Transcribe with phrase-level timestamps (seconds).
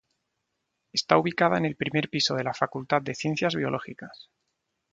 [0.93, 4.31] Está ubicada en el primer piso de la Facultad de Ciencias Biológicas.